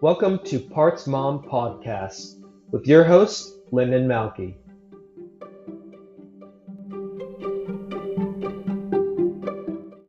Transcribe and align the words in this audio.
Welcome 0.00 0.40
to 0.46 0.60
Parts 0.60 1.06
Mom 1.06 1.42
Podcast 1.42 2.34
with 2.72 2.86
your 2.86 3.04
host, 3.04 3.54
Lyndon 3.72 4.06
Malkey. 4.06 4.56